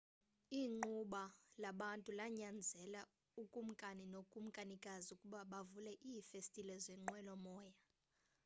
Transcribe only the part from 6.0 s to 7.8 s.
iifestile zenqwelomoya